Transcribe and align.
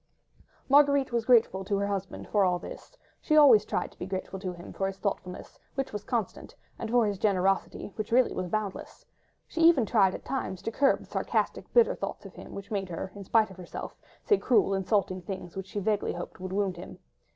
Marguerite 0.67 1.11
was 1.11 1.25
grateful 1.25 1.63
to 1.63 1.77
her 1.77 1.85
husband 1.85 2.27
for 2.27 2.43
all 2.43 2.57
this; 2.57 2.97
she 3.21 3.37
always 3.37 3.65
tried 3.65 3.91
to 3.91 3.99
be 3.99 4.07
grateful 4.07 4.39
to 4.39 4.51
him 4.53 4.73
for 4.73 4.87
his 4.87 4.97
thoughtfulness, 4.97 5.59
which 5.75 5.93
was 5.93 6.03
constant, 6.03 6.55
and 6.79 6.89
for 6.89 7.05
his 7.05 7.19
generosity, 7.19 7.91
which 7.97 8.11
really 8.11 8.33
was 8.33 8.47
boundless. 8.47 9.05
She 9.47 9.61
tried 9.85 10.07
even 10.07 10.15
at 10.15 10.25
times 10.25 10.63
to 10.63 10.71
curb 10.71 11.01
the 11.01 11.05
sarcastic, 11.05 11.71
bitter 11.71 11.93
thoughts 11.93 12.25
of 12.25 12.33
him, 12.33 12.55
which 12.55 12.71
made 12.71 12.89
her—in 12.89 13.23
spite 13.25 13.51
of 13.51 13.57
herself—say 13.57 14.39
cruel, 14.39 14.73
insulting 14.73 15.21
things, 15.21 15.55
which 15.55 15.67
she 15.67 15.79
vaguely 15.79 16.13
hoped 16.13 16.39
would 16.39 16.51
wound 16.51 16.77
him. 16.77 16.97